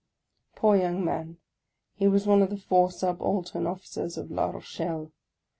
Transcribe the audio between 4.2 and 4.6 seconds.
La